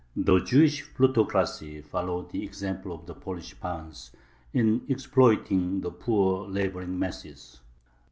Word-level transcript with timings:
The 0.15 0.39
Jewish 0.39 0.95
plutocracy 0.95 1.79
followed 1.83 2.31
the 2.31 2.43
example 2.43 2.91
of 2.91 3.05
the 3.05 3.13
Polish 3.13 3.59
pans 3.59 4.11
in 4.51 4.81
exploiting 4.89 5.81
the 5.81 5.91
poor 5.91 6.47
laboring 6.49 6.97
masses. 6.97 7.59